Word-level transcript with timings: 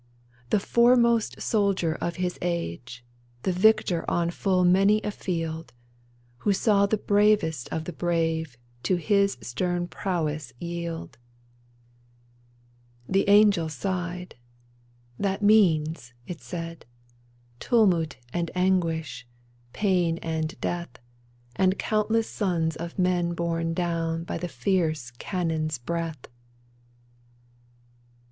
"The 0.49 0.59
foremost 0.59 1.39
soldier 1.39 1.93
of 1.93 2.15
his 2.15 2.39
age. 2.41 3.05
The 3.43 3.51
victor 3.51 4.03
on 4.09 4.31
full 4.31 4.65
many 4.65 4.99
a 5.03 5.11
field— 5.11 5.73
Who 6.39 6.53
saw 6.53 6.87
the 6.87 6.97
bravest 6.97 7.69
of 7.69 7.83
the 7.85 7.93
brave 7.93 8.57
To 8.81 8.95
his 8.95 9.37
stern 9.41 9.87
prowess 9.87 10.53
yield." 10.59 11.19
GRANT 13.13 13.27
137 13.27 13.27
The 13.27 13.29
angel 13.29 13.69
sighed. 13.69 14.35
"That 15.19 15.43
means," 15.43 16.13
it 16.25 16.39
§aid," 16.39 16.81
Tumult 17.59 18.15
and 18.33 18.49
anguish, 18.55 19.27
pain 19.71 20.17
and 20.23 20.59
death, 20.59 20.97
And 21.55 21.77
countless 21.77 22.27
sons 22.27 22.75
of 22.75 22.97
men 22.97 23.35
borne 23.35 23.75
down 23.75 24.23
By 24.23 24.39
the 24.39 24.47
fierce 24.47 25.11
cannon's 25.19 25.77
breath 25.77 26.27